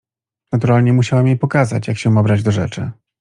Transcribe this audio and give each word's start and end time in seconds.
Naturalnie 0.53 0.93
musiałam 0.93 1.27
jej 1.27 1.37
pokazać, 1.37 1.87
jak 1.87 1.97
się 1.97 2.09
ma 2.09 2.23
brać 2.23 2.43
do 2.43 2.51
rzeczy. 2.51 2.91